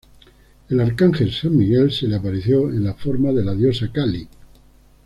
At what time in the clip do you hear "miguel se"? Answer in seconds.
1.55-2.07